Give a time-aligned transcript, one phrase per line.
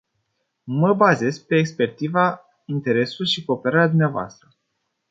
[0.63, 4.37] Mă bazez pe expertiza, interesul și cooperarea dvs.